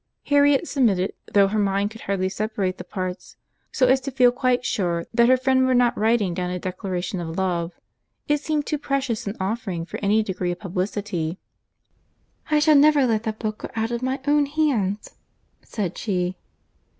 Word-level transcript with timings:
Harriet 0.25 0.67
submitted, 0.67 1.13
though 1.31 1.47
her 1.47 1.59
mind 1.59 1.91
could 1.91 2.01
hardly 2.01 2.27
separate 2.27 2.79
the 2.79 2.83
parts, 2.83 3.37
so 3.71 3.85
as 3.85 4.01
to 4.01 4.09
feel 4.09 4.31
quite 4.31 4.65
sure 4.65 5.05
that 5.13 5.29
her 5.29 5.37
friend 5.37 5.67
were 5.67 5.75
not 5.75 5.95
writing 5.95 6.33
down 6.33 6.49
a 6.49 6.57
declaration 6.57 7.19
of 7.21 7.37
love. 7.37 7.73
It 8.27 8.39
seemed 8.41 8.65
too 8.65 8.79
precious 8.79 9.27
an 9.27 9.37
offering 9.39 9.85
for 9.85 9.99
any 10.01 10.23
degree 10.23 10.51
of 10.53 10.59
publicity. 10.59 11.37
"I 12.49 12.57
shall 12.57 12.75
never 12.77 13.05
let 13.05 13.21
that 13.25 13.37
book 13.37 13.59
go 13.59 13.69
out 13.75 13.91
of 13.91 14.01
my 14.01 14.19
own 14.25 14.47
hands," 14.47 15.11
said 15.61 15.95
she. 15.95 16.35